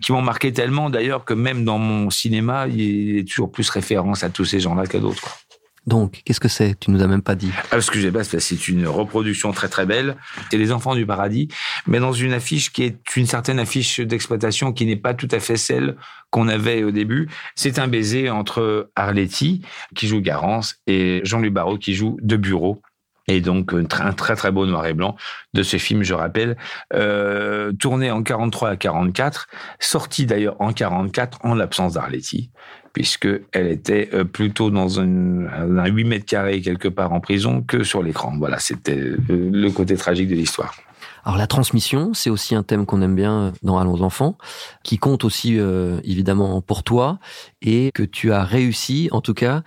qui 0.02 0.12
m'ont 0.12 0.22
marqué 0.22 0.52
tellement 0.52 0.90
d'ailleurs 0.90 1.24
que 1.24 1.34
même 1.34 1.64
dans 1.64 1.78
mon 1.78 2.10
cinéma, 2.10 2.66
il 2.68 3.16
y 3.16 3.20
a 3.20 3.24
toujours 3.24 3.50
plus 3.50 3.68
référence 3.70 4.24
à 4.24 4.30
tous 4.30 4.44
ces 4.44 4.60
gens-là 4.60 4.86
qu'à 4.86 4.98
d'autres. 4.98 5.38
Donc, 5.86 6.22
qu'est-ce 6.24 6.40
que 6.40 6.48
c'est? 6.48 6.78
Tu 6.78 6.90
nous 6.90 7.02
as 7.02 7.06
même 7.06 7.22
pas 7.22 7.36
dit. 7.36 7.50
Ah, 7.70 7.76
excusez 7.76 8.10
moi 8.10 8.24
c'est 8.24 8.68
une 8.68 8.88
reproduction 8.88 9.52
très 9.52 9.68
très 9.68 9.86
belle. 9.86 10.16
C'est 10.50 10.58
les 10.58 10.72
Enfants 10.72 10.94
du 10.94 11.06
paradis, 11.06 11.48
mais 11.86 12.00
dans 12.00 12.12
une 12.12 12.32
affiche 12.32 12.72
qui 12.72 12.82
est 12.82 13.16
une 13.16 13.26
certaine 13.26 13.60
affiche 13.60 14.00
d'exploitation 14.00 14.72
qui 14.72 14.84
n'est 14.86 14.96
pas 14.96 15.14
tout 15.14 15.28
à 15.30 15.38
fait 15.38 15.56
celle 15.56 15.96
qu'on 16.30 16.48
avait 16.48 16.82
au 16.82 16.90
début. 16.90 17.28
C'est 17.54 17.78
un 17.78 17.86
baiser 17.86 18.30
entre 18.30 18.90
Arletty 18.96 19.62
qui 19.94 20.08
joue 20.08 20.20
Garance 20.20 20.76
et 20.86 21.20
Jean-Louis 21.24 21.50
Barrault 21.50 21.78
qui 21.78 21.94
joue 21.94 22.18
De 22.20 22.36
Bureau. 22.36 22.82
Et 23.28 23.40
donc 23.40 23.72
un 23.72 24.12
très 24.12 24.36
très 24.36 24.52
beau 24.52 24.66
noir 24.66 24.86
et 24.86 24.94
blanc 24.94 25.16
de 25.52 25.62
ce 25.64 25.78
film, 25.78 26.04
je 26.04 26.14
rappelle, 26.14 26.56
euh, 26.94 27.72
tourné 27.72 28.10
en 28.10 28.22
43 28.22 28.70
à 28.70 28.76
44, 28.76 29.48
sorti 29.80 30.26
d'ailleurs 30.26 30.56
en 30.60 30.72
44 30.72 31.38
en 31.42 31.54
l'absence 31.54 31.94
d'Arletty 31.94 32.50
puisque 32.96 33.28
elle 33.52 33.66
était 33.66 34.08
euh, 34.14 34.24
plutôt 34.24 34.70
dans 34.70 35.00
un, 35.00 35.46
un 35.46 35.86
8 35.86 36.04
mètres 36.04 36.24
carrés 36.24 36.62
quelque 36.62 36.88
part 36.88 37.12
en 37.12 37.20
prison 37.20 37.60
que 37.60 37.84
sur 37.84 38.02
l'écran. 38.02 38.32
Voilà, 38.38 38.58
c'était 38.58 38.96
euh, 38.96 39.18
le 39.28 39.68
côté 39.68 39.96
tragique 39.96 40.28
de 40.28 40.34
l'histoire. 40.34 40.74
Alors 41.22 41.36
la 41.36 41.46
transmission, 41.46 42.14
c'est 42.14 42.30
aussi 42.30 42.54
un 42.54 42.62
thème 42.62 42.86
qu'on 42.86 43.02
aime 43.02 43.14
bien 43.14 43.52
dans 43.62 43.78
Allons 43.78 44.00
enfants, 44.00 44.38
qui 44.82 44.96
compte 44.96 45.24
aussi 45.24 45.58
euh, 45.58 46.00
évidemment 46.04 46.62
pour 46.62 46.84
toi 46.84 47.18
et 47.60 47.90
que 47.92 48.02
tu 48.02 48.32
as 48.32 48.44
réussi, 48.44 49.10
en 49.12 49.20
tout 49.20 49.34
cas, 49.34 49.62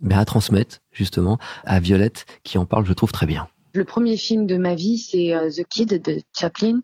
ben, 0.00 0.18
à 0.18 0.24
transmettre 0.24 0.78
justement 0.90 1.38
à 1.64 1.80
Violette, 1.80 2.24
qui 2.44 2.56
en 2.56 2.64
parle, 2.64 2.86
je 2.86 2.94
trouve 2.94 3.12
très 3.12 3.26
bien. 3.26 3.46
Le 3.74 3.84
premier 3.84 4.16
film 4.16 4.46
de 4.46 4.56
ma 4.56 4.74
vie, 4.74 4.96
c'est 4.96 5.34
The 5.54 5.68
Kid 5.68 6.02
de 6.02 6.22
Chaplin. 6.34 6.80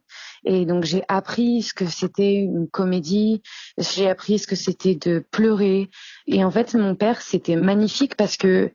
Et 0.47 0.65
donc 0.65 0.85
j'ai 0.85 1.03
appris 1.09 1.63
ce 1.63 1.75
que 1.75 1.87
c'était 1.87 2.35
une 2.35 2.69
comédie, 2.69 3.43
j'ai 3.79 4.09
appris 4.09 4.39
ce 4.39 4.47
que 4.47 4.55
c'était 4.55 4.95
de 4.95 5.19
pleurer. 5.33 5.91
Et 6.29 6.45
en 6.45 6.51
fait, 6.53 6.75
mon 6.75 6.95
père, 6.95 7.21
c'était 7.21 7.57
magnifique 7.57 8.17
parce 8.17 8.37
que 8.37 8.73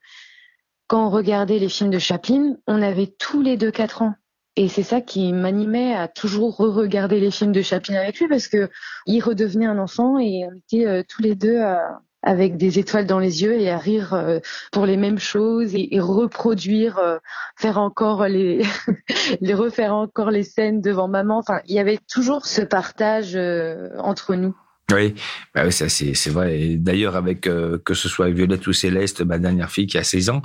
quand 0.87 1.07
on 1.07 1.09
regardait 1.09 1.59
les 1.59 1.69
films 1.69 1.89
de 1.89 1.99
Chaplin, 1.99 2.57
on 2.67 2.81
avait 2.81 3.07
tous 3.07 3.41
les 3.41 3.55
deux 3.55 3.71
quatre 3.71 4.01
ans. 4.01 4.13
Et 4.57 4.67
c'est 4.67 4.83
ça 4.83 4.99
qui 4.99 5.31
m'animait 5.31 5.95
à 5.95 6.09
toujours 6.09 6.57
re-regarder 6.57 7.21
les 7.21 7.31
films 7.31 7.53
de 7.53 7.61
Chaplin 7.61 7.95
avec 7.95 8.19
lui 8.19 8.27
parce 8.27 8.49
que 8.49 8.69
il 9.05 9.21
redevenait 9.21 9.65
un 9.65 9.79
enfant 9.79 10.19
et 10.19 10.43
on 10.45 10.53
était 10.53 10.85
euh, 10.85 11.03
tous 11.07 11.21
les 11.21 11.35
deux 11.35 11.59
à, 11.59 12.01
avec 12.23 12.57
des 12.57 12.79
étoiles 12.79 13.07
dans 13.07 13.19
les 13.19 13.43
yeux 13.43 13.59
et 13.59 13.69
à 13.69 13.77
rire 13.77 14.13
euh, 14.13 14.39
pour 14.71 14.85
les 14.85 14.97
mêmes 14.97 15.19
choses 15.19 15.73
et, 15.73 15.99
reproduire, 15.99 16.97
euh, 16.99 17.17
faire 17.55 17.77
encore 17.77 18.27
les, 18.27 18.63
les 19.41 19.53
refaire 19.53 19.95
encore 19.95 20.31
les 20.31 20.43
scènes 20.43 20.81
devant 20.81 21.07
maman. 21.07 21.37
Enfin, 21.37 21.61
il 21.65 21.75
y 21.75 21.79
avait 21.79 21.99
toujours 22.09 22.45
ce 22.45 22.61
partage 22.61 23.35
euh, 23.35 23.89
entre 23.97 24.35
nous. 24.35 24.55
Oui, 24.91 25.13
bah 25.55 25.63
oui 25.65 25.71
ça 25.71 25.87
c'est 25.89 26.29
vrai. 26.29 26.75
D'ailleurs 26.77 27.15
avec 27.15 27.47
euh, 27.47 27.77
que 27.83 27.93
ce 27.93 28.09
soit 28.09 28.29
Violette 28.29 28.65
ou 28.67 28.73
Céleste, 28.73 29.21
ma 29.21 29.37
dernière 29.37 29.69
fille 29.71 29.87
qui 29.87 29.97
a 29.97 30.03
16 30.03 30.29
ans, 30.29 30.41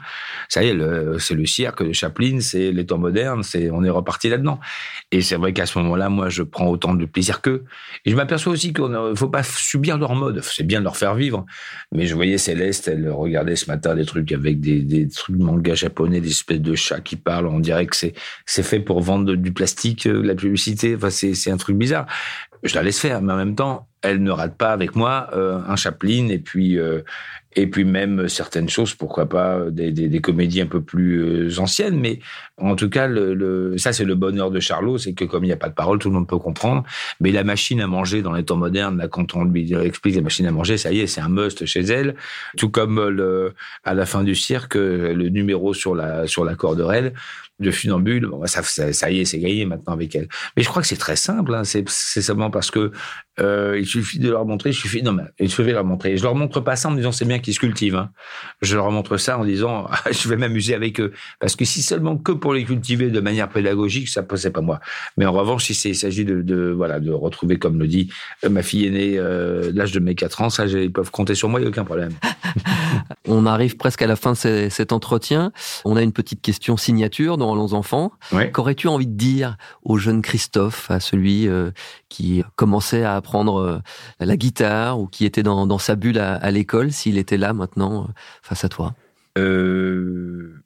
ça 0.49 0.62
y 0.62 0.69
est, 0.69 1.19
c'est 1.19 1.35
le 1.35 1.47
cirque 1.47 1.85
de 1.85 1.93
Chaplin, 1.93 2.41
c'est 2.41 2.71
les 2.71 2.87
temps 2.87 2.99
modernes, 2.99 3.43
c'est 3.43 3.71
on 3.71 3.83
est 3.83 3.91
reparti 3.91 4.29
là-dedans. 4.29 4.61
Et 5.11 5.23
c'est 5.23 5.37
vrai 5.37 5.53
qu'à 5.53 5.67
ce 5.67 5.79
moment-là, 5.79 6.09
moi 6.09 6.29
je 6.29 6.43
prends 6.43 6.67
autant 6.67 6.95
de 6.95 7.05
plaisir 7.07 7.41
qu'eux. 7.41 7.65
Et 8.05 8.11
je 8.11 8.17
m'aperçois 8.17 8.53
aussi 8.53 8.73
qu'il 8.73 8.85
ne 8.85 9.15
faut 9.15 9.29
pas 9.29 9.43
subir 9.43 9.99
leur 9.99 10.15
mode. 10.15 10.41
C'est 10.43 10.67
bien 10.67 10.81
de 10.81 10.85
leur 10.85 10.97
faire 10.97 11.15
vivre, 11.15 11.45
mais 11.93 12.07
je 12.07 12.15
voyais 12.15 12.38
Céleste, 12.38 12.88
elle 12.88 13.09
regardait 13.11 13.57
ce 13.57 13.67
matin 13.67 13.95
des 13.95 14.05
trucs 14.05 14.31
avec 14.33 14.61
des 14.61 14.81
des 14.83 15.09
trucs 15.09 15.37
de 15.37 15.43
manga 15.43 15.75
japonais, 15.75 16.21
des 16.21 16.31
espèces 16.31 16.61
de 16.61 16.75
chats 16.75 17.00
qui 17.00 17.17
parlent. 17.17 17.47
On 17.47 17.61
dirait 17.61 17.87
que 17.87 17.97
c'est 17.97 18.62
fait 18.62 18.81
pour 18.81 19.00
vendre 19.00 19.35
du 19.35 19.53
plastique, 19.53 20.07
euh, 20.07 20.23
la 20.23 20.35
publicité. 20.35 20.95
Enfin 20.97 21.11
c'est 21.11 21.50
un 21.50 21.57
truc 21.57 21.76
bizarre 21.76 22.07
je 22.66 22.75
la 22.75 22.82
laisse 22.82 23.00
faire, 23.00 23.23
mais 23.23 23.32
en 23.32 23.37
même 23.37 23.54
temps, 23.54 23.88
elle 24.02 24.23
ne 24.23 24.30
rate 24.30 24.56
pas 24.56 24.73
avec 24.73 24.94
moi 24.94 25.28
euh, 25.32 25.61
un 25.66 25.76
Chaplin 25.76 26.28
et 26.28 26.38
puis 26.38 26.78
euh, 26.78 27.02
Et 27.58 27.66
puis 27.66 27.84
même 27.84 28.28
certaines 28.28 28.68
choses, 28.68 28.94
pourquoi 28.94 29.26
pas 29.26 29.70
des, 29.70 29.90
des, 29.90 30.08
des 30.08 30.20
comédies 30.20 30.60
un 30.60 30.66
peu 30.66 30.82
plus 30.82 31.48
euh, 31.48 31.58
anciennes. 31.58 31.98
Mais 31.98 32.20
en 32.58 32.76
tout 32.76 32.90
cas, 32.90 33.06
le, 33.06 33.34
le 33.34 33.78
ça 33.78 33.92
c'est 33.94 34.04
le 34.04 34.14
bonheur 34.14 34.50
de 34.50 34.60
Charlot, 34.60 34.98
c'est 34.98 35.14
que 35.14 35.25
comme 35.25 35.42
il 35.44 35.48
n'y 35.48 35.52
a 35.52 35.56
pas 35.56 35.70
de 35.70 35.75
parole, 35.75 35.98
tout 35.98 36.08
le 36.08 36.14
monde 36.14 36.28
peut 36.28 36.38
comprendre. 36.38 36.84
Mais 37.18 37.32
la 37.32 37.44
machine 37.44 37.80
à 37.80 37.86
manger 37.86 38.20
dans 38.20 38.32
les 38.32 38.44
temps 38.44 38.56
modernes, 38.56 38.98
là, 38.98 39.08
quand 39.08 39.34
on 39.34 39.44
lui 39.44 39.72
explique 39.75 40.16
la 40.16 40.22
machine 40.22 40.46
à 40.46 40.52
manger, 40.52 40.76
ça 40.76 40.92
y 40.92 41.00
est, 41.00 41.06
c'est 41.06 41.22
un 41.22 41.30
must 41.30 41.64
chez 41.64 41.80
elle. 41.80 42.14
Tout 42.58 42.68
comme 42.68 43.08
le, 43.08 43.54
à 43.84 43.94
la 43.94 44.04
fin 44.04 44.22
du 44.22 44.34
cirque, 44.34 44.75
le 44.75 45.28
numéro 45.28 45.72
sur 45.72 45.94
la 45.94 46.26
sur 46.26 46.44
la 46.44 46.54
corderelle 46.54 47.14
de 47.58 47.70
funambule, 47.70 48.26
bon, 48.26 48.46
ça, 48.46 48.62
ça, 48.62 48.92
ça, 48.92 49.10
y 49.10 49.20
est, 49.20 49.25
c'est 49.25 49.38
gagné 49.38 49.64
maintenant 49.64 49.94
avec 49.94 50.14
elle. 50.14 50.28
Mais 50.56 50.62
je 50.62 50.68
crois 50.68 50.82
que 50.82 50.88
c'est 50.88 50.96
très 50.96 51.16
simple. 51.16 51.54
Hein, 51.54 51.62
c'est 51.64 51.88
simplement 51.88 52.50
parce 52.50 52.70
que 52.70 52.92
euh, 53.40 53.76
il 53.78 53.87
suffit 53.87 54.19
de 54.19 54.31
leur 54.31 54.45
montrer. 54.47 54.71
Il 54.71 54.75
suffit 54.75 55.02
non 55.02 55.12
mais 55.12 55.25
il 55.38 55.50
suffit 55.50 55.69
de 55.69 55.75
leur 55.75 55.85
montrer. 55.85 56.16
Je 56.16 56.23
leur 56.23 56.35
montre 56.35 56.61
pas 56.61 56.76
ça 56.76 56.88
en 56.88 56.93
me 56.93 56.97
disant 56.97 57.12
c'est 57.12 57.25
bien 57.25 57.38
qu'ils 57.38 57.55
se 57.55 57.61
cultivent. 57.61 57.97
Hein. 57.97 58.11
Je 58.62 58.76
leur 58.76 58.90
montre 58.90 59.16
ça 59.16 59.38
en 59.38 59.45
disant 59.45 59.88
je 60.11 60.28
vais 60.28 60.37
m'amuser 60.37 60.75
avec 60.75 61.00
eux. 61.00 61.12
Parce 61.40 61.57
que 61.57 61.64
si 61.64 61.83
seulement 61.83 62.16
que 62.16 62.33
pour 62.33 62.55
les 62.55 62.64
cultiver 62.64 63.11
de 63.11 63.21
manière 63.21 63.49
pédagogique, 63.49 64.09
ça 64.09 64.23
c'est 64.37 64.50
pas 64.50 64.61
moi. 64.61 64.81
Mais 65.16 65.26
en 65.26 65.33
revanche, 65.33 65.64
si 65.64 65.88
il 65.88 65.95
s'agit 65.95 66.25
de, 66.25 66.43
de, 66.43 66.71
voilà 66.71 67.00
de 67.00 67.12
retrouver 67.12 67.59
comme 67.59 67.78
le 67.78 67.87
dit 67.87 68.11
euh, 68.45 68.49
ma 68.49 68.62
fille 68.62 68.87
aînée 68.87 69.19
euh, 69.19 69.71
l'âge 69.75 69.93
de 69.93 70.00
mes 70.00 70.14
4 70.14 70.43
ans, 70.43 70.50
ça 70.50 70.66
ils 70.66 70.93
peuvent 70.93 71.11
compter 71.11 71.35
sur 71.35 71.49
moi, 71.49 71.61
il 71.61 71.64
y 71.64 71.66
a 71.66 71.69
aucun 71.69 71.85
problème. 71.85 72.12
On 73.28 73.47
arrive 73.47 73.76
presque 73.76 74.02
à 74.02 74.07
la 74.07 74.16
fin 74.16 74.33
de 74.33 74.69
cet 74.71 74.93
entretien. 74.93 75.52
On 75.85 75.97
a 75.97 76.02
une 76.02 76.12
petite 76.12 76.40
question 76.40 76.76
signature 76.76 77.37
dans 77.37 77.52
Allons 77.52 77.73
enfants. 77.73 78.12
Qu'aurais-tu 78.52 78.88
envie 78.88 79.07
de 79.07 79.16
dire 79.16 79.57
au 79.83 79.99
jeune 79.99 80.23
Christophe, 80.23 80.90
à 80.90 81.00
celui 81.00 81.49
euh, 81.49 81.71
qui 82.09 82.43
commençait 82.57 83.05
à 83.05 83.16
apprendre 83.26 83.61
euh, 83.61 83.78
la 84.21 84.37
guitare 84.37 85.00
ou 85.00 85.09
qui 85.09 85.25
était 85.25 85.42
dans, 85.42 85.78
sa 85.78 85.97
bulle 85.97 86.18
à, 86.18 86.50
l'école, 86.52 86.92
s'il 86.92 87.18
était 87.18 87.37
là 87.37 87.52
maintenant 87.52 88.04
euh, 88.04 88.12
face 88.42 88.64
à 88.64 88.68
toi 88.68 88.95
euh... 89.37 90.62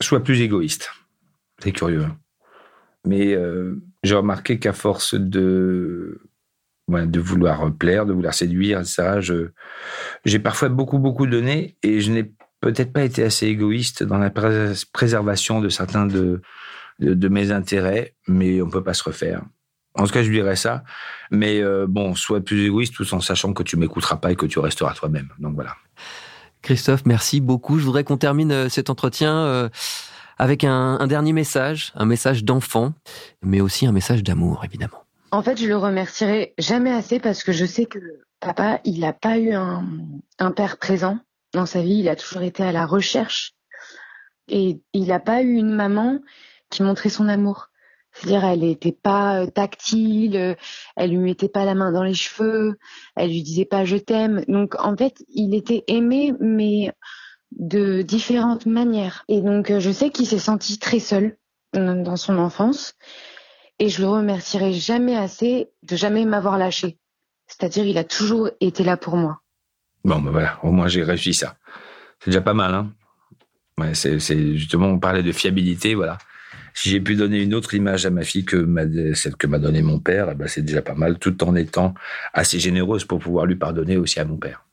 Sois 0.00 0.22
plus 0.22 0.40
égoïste. 0.40 0.90
C'est 1.58 1.72
curieux. 1.72 2.04
Hein. 2.04 2.16
Mais 3.04 3.36
j'ai 4.04 4.14
remarqué 4.14 4.58
qu'à 4.58 4.72
force 4.72 5.14
de 5.14 6.20
de 6.88 7.20
vouloir 7.20 7.72
plaire, 7.72 8.04
de 8.06 8.12
vouloir 8.12 8.34
séduire, 8.34 8.84
ça, 8.84 9.20
je, 9.20 9.50
j'ai 10.24 10.38
parfois 10.38 10.68
beaucoup, 10.68 10.98
beaucoup 10.98 11.26
donné 11.26 11.76
et 11.82 12.00
je 12.00 12.12
n'ai 12.12 12.32
peut-être 12.60 12.92
pas 12.92 13.04
été 13.04 13.22
assez 13.22 13.46
égoïste 13.46 14.02
dans 14.02 14.18
la 14.18 14.30
préservation 14.92 15.60
de 15.60 15.68
certains 15.68 16.06
de, 16.06 16.42
de, 17.00 17.28
mes 17.28 17.50
intérêts, 17.50 18.14
mais 18.28 18.60
on 18.62 18.68
peut 18.68 18.84
pas 18.84 18.94
se 18.94 19.04
refaire. 19.04 19.42
En 19.94 20.06
tout 20.06 20.12
cas, 20.12 20.22
je 20.22 20.30
dirais 20.30 20.56
ça. 20.56 20.84
Mais 21.30 21.60
euh, 21.60 21.86
bon, 21.88 22.14
sois 22.14 22.40
plus 22.40 22.66
égoïste 22.66 22.94
tout 22.94 23.14
en 23.14 23.20
sachant 23.20 23.52
que 23.52 23.62
tu 23.62 23.76
m'écouteras 23.76 24.16
pas 24.16 24.32
et 24.32 24.36
que 24.36 24.46
tu 24.46 24.58
resteras 24.58 24.94
toi-même. 24.94 25.28
Donc 25.38 25.54
voilà. 25.54 25.76
Christophe, 26.62 27.04
merci 27.06 27.40
beaucoup. 27.40 27.78
Je 27.78 27.84
voudrais 27.84 28.04
qu'on 28.04 28.16
termine 28.16 28.52
euh, 28.52 28.68
cet 28.68 28.88
entretien 28.88 29.36
euh, 29.36 29.68
avec 30.38 30.64
un, 30.64 30.98
un 31.00 31.06
dernier 31.06 31.32
message, 31.32 31.92
un 31.94 32.04
message 32.04 32.44
d'enfant, 32.44 32.94
mais 33.42 33.60
aussi 33.60 33.86
un 33.86 33.92
message 33.92 34.22
d'amour, 34.22 34.64
évidemment. 34.64 35.04
En 35.30 35.42
fait, 35.42 35.58
je 35.58 35.66
le 35.66 35.76
remercierai 35.76 36.54
jamais 36.58 36.92
assez 36.92 37.18
parce 37.18 37.42
que 37.42 37.52
je 37.52 37.64
sais 37.64 37.86
que 37.86 37.98
papa, 38.40 38.80
il 38.84 39.00
n'a 39.00 39.12
pas 39.12 39.38
eu 39.38 39.52
un, 39.52 39.84
un, 40.38 40.50
père 40.50 40.78
présent 40.78 41.18
dans 41.52 41.66
sa 41.66 41.80
vie. 41.80 41.94
Il 41.94 42.08
a 42.08 42.16
toujours 42.16 42.42
été 42.42 42.62
à 42.62 42.72
la 42.72 42.86
recherche 42.86 43.54
et 44.48 44.80
il 44.92 45.06
n'a 45.06 45.20
pas 45.20 45.42
eu 45.42 45.54
une 45.54 45.74
maman 45.74 46.18
qui 46.70 46.82
montrait 46.82 47.08
son 47.08 47.28
amour. 47.28 47.68
C'est-à-dire, 48.12 48.44
elle 48.44 48.60
n'était 48.60 48.92
pas 48.92 49.42
euh, 49.42 49.46
tactile, 49.46 50.36
euh, 50.36 50.54
elle 50.96 51.10
lui 51.10 51.18
mettait 51.18 51.48
pas 51.48 51.64
la 51.64 51.74
main 51.74 51.92
dans 51.92 52.02
les 52.02 52.14
cheveux, 52.14 52.78
elle 53.16 53.30
lui 53.30 53.42
disait 53.42 53.64
pas 53.64 53.84
je 53.84 53.96
t'aime. 53.96 54.44
Donc, 54.48 54.74
en 54.78 54.96
fait, 54.96 55.24
il 55.28 55.54
était 55.54 55.84
aimé, 55.86 56.34
mais 56.40 56.92
de 57.52 58.02
différentes 58.02 58.66
manières. 58.66 59.24
Et 59.28 59.40
donc, 59.40 59.70
euh, 59.70 59.80
je 59.80 59.90
sais 59.90 60.10
qu'il 60.10 60.26
s'est 60.26 60.38
senti 60.38 60.78
très 60.78 60.98
seul 60.98 61.36
dans 61.74 62.16
son 62.16 62.36
enfance 62.36 62.94
et 63.78 63.88
je 63.88 64.02
le 64.02 64.08
remercierai 64.08 64.74
jamais 64.74 65.16
assez 65.16 65.70
de 65.82 65.96
jamais 65.96 66.26
m'avoir 66.26 66.58
lâché. 66.58 66.98
C'est-à-dire, 67.46 67.86
il 67.86 67.96
a 67.96 68.04
toujours 68.04 68.50
été 68.60 68.84
là 68.84 68.98
pour 68.98 69.16
moi. 69.16 69.40
Bon, 70.04 70.20
ben 70.20 70.30
voilà, 70.30 70.58
au 70.62 70.70
moins 70.70 70.88
j'ai 70.88 71.02
réussi 71.02 71.32
ça. 71.32 71.56
C'est 72.20 72.30
déjà 72.30 72.42
pas 72.42 72.52
mal, 72.52 72.74
hein. 72.74 72.92
Ouais, 73.78 73.94
c'est 73.94 74.18
justement, 74.18 74.88
on 74.88 74.98
parlait 74.98 75.22
de 75.22 75.32
fiabilité, 75.32 75.94
voilà. 75.94 76.18
Si 76.74 76.90
j'ai 76.90 77.00
pu 77.00 77.14
donner 77.14 77.42
une 77.42 77.54
autre 77.54 77.74
image 77.74 78.06
à 78.06 78.10
ma 78.10 78.22
fille 78.22 78.44
que 78.44 78.66
celle 79.14 79.36
que 79.36 79.46
m'a 79.46 79.58
donnée 79.58 79.82
mon 79.82 79.98
père, 79.98 80.28
eh 80.30 80.34
ben 80.34 80.48
c'est 80.48 80.62
déjà 80.62 80.82
pas 80.82 80.94
mal, 80.94 81.18
tout 81.18 81.42
en 81.44 81.54
étant 81.54 81.94
assez 82.32 82.58
généreuse 82.58 83.04
pour 83.04 83.18
pouvoir 83.18 83.46
lui 83.46 83.56
pardonner 83.56 83.96
aussi 83.96 84.20
à 84.20 84.24
mon 84.24 84.36
père. 84.36 84.64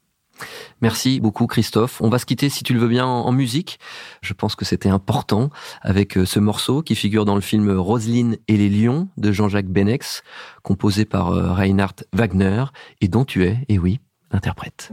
Merci 0.81 1.19
beaucoup 1.19 1.47
Christophe. 1.47 1.99
On 2.01 2.09
va 2.09 2.19
se 2.19 2.25
quitter 2.25 2.49
si 2.49 2.63
tu 2.63 2.73
le 2.73 2.79
veux 2.79 2.87
bien 2.87 3.05
en, 3.05 3.31
musique. 3.31 3.79
Je 4.21 4.33
pense 4.33 4.55
que 4.55 4.65
c'était 4.65 4.89
important 4.89 5.49
avec 5.81 6.17
euh, 6.17 6.25
ce 6.25 6.39
morceau 6.39 6.81
qui 6.81 6.95
figure 6.95 7.25
dans 7.25 7.35
le 7.35 7.41
film 7.41 7.69
Roselyne 7.71 8.37
et 8.47 8.57
les 8.57 8.69
lions 8.69 9.09
de 9.17 9.31
Jean-Jacques 9.31 9.67
Benex, 9.67 10.23
composé 10.63 11.05
par 11.05 11.31
euh, 11.31 11.51
Reinhard 11.53 11.95
Wagner 12.13 12.65
et 13.01 13.07
dont 13.07 13.25
tu 13.25 13.43
es, 13.43 13.57
et 13.67 13.77
oui, 13.77 13.99
interprète. 14.31 14.91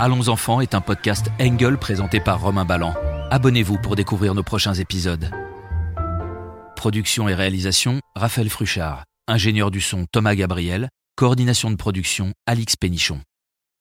Allons 0.00 0.28
enfants 0.28 0.60
est 0.60 0.76
un 0.76 0.80
podcast 0.80 1.26
Engel 1.40 1.76
présenté 1.76 2.20
par 2.20 2.40
Romain 2.40 2.64
Ballan. 2.64 2.94
Abonnez-vous 3.32 3.78
pour 3.78 3.96
découvrir 3.96 4.32
nos 4.32 4.44
prochains 4.44 4.74
épisodes. 4.74 5.28
Production 6.76 7.28
et 7.28 7.34
réalisation, 7.34 8.00
Raphaël 8.14 8.48
Fruchard. 8.48 9.02
Ingénieur 9.26 9.72
du 9.72 9.80
son, 9.80 10.06
Thomas 10.12 10.36
Gabriel. 10.36 10.88
Coordination 11.16 11.68
de 11.68 11.74
production, 11.74 12.32
Alix 12.46 12.76
Pénichon. 12.76 13.20